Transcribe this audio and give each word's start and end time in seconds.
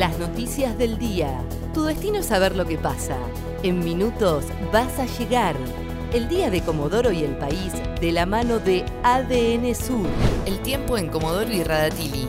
Las 0.00 0.18
noticias 0.18 0.78
del 0.78 0.96
día. 0.96 1.42
Tu 1.74 1.84
destino 1.84 2.20
es 2.20 2.24
saber 2.24 2.56
lo 2.56 2.64
que 2.64 2.78
pasa. 2.78 3.18
En 3.62 3.80
minutos 3.80 4.46
vas 4.72 4.98
a 4.98 5.04
llegar. 5.04 5.54
El 6.14 6.26
día 6.26 6.48
de 6.48 6.62
Comodoro 6.62 7.12
y 7.12 7.22
el 7.22 7.36
país 7.36 7.74
de 8.00 8.10
la 8.10 8.24
mano 8.24 8.60
de 8.60 8.82
ADN 9.02 9.74
Sur. 9.74 10.06
El 10.46 10.58
tiempo 10.60 10.96
en 10.96 11.08
Comodoro 11.08 11.52
y 11.52 11.62
Radatili. 11.62 12.26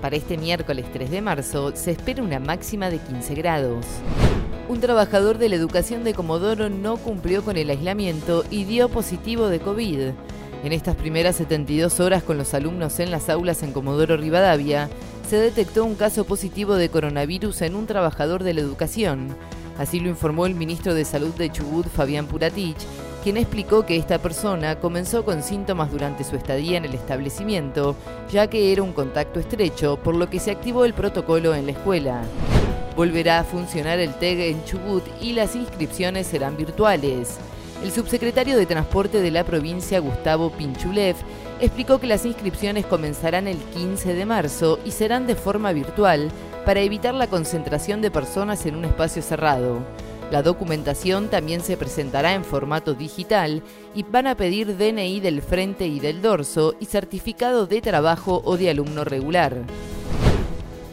Para 0.00 0.14
este 0.14 0.38
miércoles 0.38 0.86
3 0.92 1.10
de 1.10 1.20
marzo 1.20 1.74
se 1.74 1.90
espera 1.90 2.22
una 2.22 2.38
máxima 2.38 2.90
de 2.90 2.98
15 2.98 3.34
grados. 3.34 3.84
Un 4.68 4.78
trabajador 4.78 5.38
de 5.38 5.48
la 5.48 5.56
educación 5.56 6.04
de 6.04 6.14
Comodoro 6.14 6.70
no 6.70 6.96
cumplió 6.96 7.42
con 7.42 7.56
el 7.56 7.70
aislamiento 7.70 8.44
y 8.52 8.62
dio 8.62 8.88
positivo 8.88 9.48
de 9.48 9.58
COVID. 9.58 10.00
En 10.62 10.72
estas 10.72 10.94
primeras 10.94 11.34
72 11.34 11.98
horas 11.98 12.22
con 12.22 12.38
los 12.38 12.54
alumnos 12.54 13.00
en 13.00 13.10
las 13.10 13.28
aulas 13.30 13.64
en 13.64 13.72
Comodoro 13.72 14.16
Rivadavia, 14.16 14.88
se 15.30 15.36
detectó 15.36 15.84
un 15.84 15.94
caso 15.94 16.24
positivo 16.24 16.74
de 16.74 16.88
coronavirus 16.88 17.62
en 17.62 17.76
un 17.76 17.86
trabajador 17.86 18.42
de 18.42 18.52
la 18.52 18.62
educación. 18.62 19.28
Así 19.78 20.00
lo 20.00 20.08
informó 20.08 20.44
el 20.44 20.56
ministro 20.56 20.92
de 20.92 21.04
Salud 21.04 21.32
de 21.34 21.52
Chubut, 21.52 21.86
Fabián 21.86 22.26
Puratich, 22.26 22.84
quien 23.22 23.36
explicó 23.36 23.86
que 23.86 23.96
esta 23.96 24.18
persona 24.18 24.80
comenzó 24.80 25.24
con 25.24 25.44
síntomas 25.44 25.92
durante 25.92 26.24
su 26.24 26.34
estadía 26.34 26.78
en 26.78 26.84
el 26.84 26.94
establecimiento, 26.94 27.94
ya 28.32 28.48
que 28.48 28.72
era 28.72 28.82
un 28.82 28.92
contacto 28.92 29.38
estrecho, 29.38 30.00
por 30.02 30.16
lo 30.16 30.28
que 30.28 30.40
se 30.40 30.50
activó 30.50 30.84
el 30.84 30.94
protocolo 30.94 31.54
en 31.54 31.66
la 31.66 31.72
escuela. 31.72 32.22
Volverá 32.96 33.38
a 33.38 33.44
funcionar 33.44 34.00
el 34.00 34.12
TEG 34.14 34.40
en 34.40 34.64
Chubut 34.64 35.04
y 35.20 35.34
las 35.34 35.54
inscripciones 35.54 36.26
serán 36.26 36.56
virtuales. 36.56 37.38
El 37.82 37.92
subsecretario 37.92 38.58
de 38.58 38.66
Transporte 38.66 39.22
de 39.22 39.30
la 39.30 39.44
provincia, 39.44 40.00
Gustavo 40.00 40.50
Pinchulev, 40.50 41.16
explicó 41.60 41.98
que 41.98 42.06
las 42.06 42.26
inscripciones 42.26 42.84
comenzarán 42.84 43.46
el 43.46 43.56
15 43.56 44.12
de 44.12 44.26
marzo 44.26 44.78
y 44.84 44.90
serán 44.90 45.26
de 45.26 45.34
forma 45.34 45.72
virtual 45.72 46.30
para 46.66 46.80
evitar 46.80 47.14
la 47.14 47.26
concentración 47.26 48.02
de 48.02 48.10
personas 48.10 48.66
en 48.66 48.76
un 48.76 48.84
espacio 48.84 49.22
cerrado. 49.22 49.78
La 50.30 50.42
documentación 50.42 51.28
también 51.28 51.62
se 51.62 51.78
presentará 51.78 52.34
en 52.34 52.44
formato 52.44 52.92
digital 52.92 53.62
y 53.94 54.02
van 54.02 54.26
a 54.26 54.36
pedir 54.36 54.76
DNI 54.76 55.20
del 55.20 55.40
frente 55.40 55.86
y 55.86 56.00
del 56.00 56.20
dorso 56.20 56.74
y 56.80 56.84
certificado 56.84 57.66
de 57.66 57.80
trabajo 57.80 58.42
o 58.44 58.58
de 58.58 58.70
alumno 58.70 59.04
regular. 59.04 59.56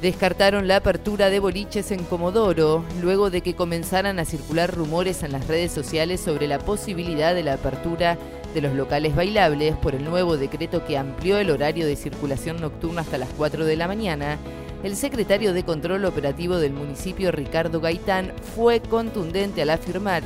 Descartaron 0.01 0.67
la 0.67 0.75
apertura 0.75 1.31
de 1.31 1.39
boliches 1.39 1.89
en 1.89 2.03
Comodoro 2.03 2.85
luego 3.01 3.31
de 3.31 3.41
que 3.41 3.55
comenzaran 3.55 4.19
a 4.19 4.25
circular 4.25 4.71
rumores 4.71 5.23
en 5.23 5.31
las 5.31 5.47
redes 5.47 5.71
sociales 5.71 6.21
sobre 6.21 6.47
la 6.47 6.59
posibilidad 6.59 7.33
de 7.33 7.41
la 7.41 7.53
apertura 7.53 8.15
de 8.53 8.61
los 8.61 8.73
locales 8.73 9.15
bailables 9.15 9.75
por 9.75 9.95
el 9.95 10.03
nuevo 10.03 10.37
decreto 10.37 10.85
que 10.85 10.99
amplió 10.99 11.39
el 11.39 11.49
horario 11.49 11.87
de 11.87 11.95
circulación 11.95 12.61
nocturna 12.61 13.01
hasta 13.01 13.17
las 13.17 13.29
4 13.37 13.65
de 13.65 13.75
la 13.75 13.87
mañana. 13.87 14.37
El 14.83 14.95
secretario 14.95 15.51
de 15.53 15.63
Control 15.63 16.05
Operativo 16.05 16.57
del 16.57 16.73
municipio, 16.73 17.31
Ricardo 17.31 17.81
Gaitán, 17.81 18.33
fue 18.55 18.79
contundente 18.81 19.63
al 19.63 19.71
afirmar 19.71 20.21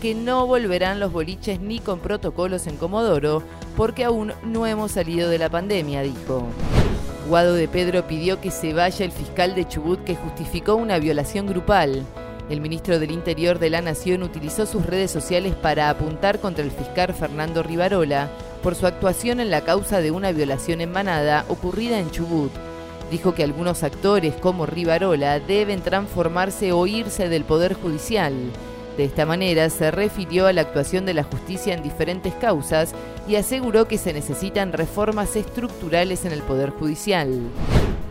que 0.00 0.16
no 0.16 0.48
volverán 0.48 0.98
los 0.98 1.12
boliches 1.12 1.60
ni 1.60 1.78
con 1.78 2.00
protocolos 2.00 2.66
en 2.66 2.76
Comodoro 2.76 3.44
porque 3.76 4.02
aún 4.02 4.32
no 4.42 4.66
hemos 4.66 4.90
salido 4.90 5.30
de 5.30 5.38
la 5.38 5.48
pandemia, 5.48 6.02
dijo. 6.02 6.48
Guado 7.32 7.54
de 7.54 7.66
Pedro 7.66 8.06
pidió 8.06 8.42
que 8.42 8.50
se 8.50 8.74
vaya 8.74 9.06
el 9.06 9.10
fiscal 9.10 9.54
de 9.54 9.66
Chubut 9.66 10.04
que 10.04 10.16
justificó 10.16 10.74
una 10.74 10.98
violación 10.98 11.46
grupal. 11.46 12.04
El 12.50 12.60
ministro 12.60 12.98
del 12.98 13.10
Interior 13.10 13.58
de 13.58 13.70
la 13.70 13.80
Nación 13.80 14.22
utilizó 14.22 14.66
sus 14.66 14.84
redes 14.84 15.10
sociales 15.10 15.54
para 15.54 15.88
apuntar 15.88 16.40
contra 16.40 16.62
el 16.62 16.70
fiscal 16.70 17.14
Fernando 17.14 17.62
Rivarola 17.62 18.28
por 18.62 18.74
su 18.74 18.86
actuación 18.86 19.40
en 19.40 19.50
la 19.50 19.62
causa 19.62 20.02
de 20.02 20.10
una 20.10 20.30
violación 20.32 20.82
en 20.82 20.92
manada 20.92 21.46
ocurrida 21.48 21.98
en 21.98 22.10
Chubut. 22.10 22.52
Dijo 23.10 23.32
que 23.32 23.44
algunos 23.44 23.82
actores 23.82 24.34
como 24.34 24.66
Rivarola 24.66 25.40
deben 25.40 25.80
transformarse 25.80 26.72
o 26.72 26.86
irse 26.86 27.30
del 27.30 27.44
Poder 27.44 27.72
Judicial. 27.72 28.34
De 28.96 29.04
esta 29.04 29.24
manera 29.24 29.70
se 29.70 29.90
refirió 29.90 30.46
a 30.46 30.52
la 30.52 30.60
actuación 30.60 31.06
de 31.06 31.14
la 31.14 31.22
justicia 31.22 31.74
en 31.74 31.82
diferentes 31.82 32.34
causas 32.34 32.94
y 33.26 33.36
aseguró 33.36 33.88
que 33.88 33.96
se 33.96 34.12
necesitan 34.12 34.72
reformas 34.72 35.34
estructurales 35.34 36.24
en 36.24 36.32
el 36.32 36.42
Poder 36.42 36.70
Judicial. 36.70 37.40